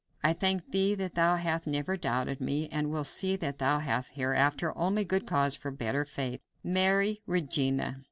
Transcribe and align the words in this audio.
I 0.23 0.33
thank 0.33 0.71
thee 0.71 0.95
that 0.95 1.13
thou 1.13 1.35
hast 1.35 1.67
never 1.67 1.95
doubted 1.95 2.41
me, 2.41 2.67
and 2.71 2.89
will 2.89 3.03
see 3.03 3.35
that 3.35 3.59
thou 3.59 3.77
hast 3.77 4.13
hereafter 4.13 4.75
only 4.75 5.05
good 5.05 5.27
cause 5.27 5.53
for 5.55 5.69
better 5.69 6.05
faith. 6.05 6.41
"MARY, 6.63 7.21
Regina." 7.27 7.99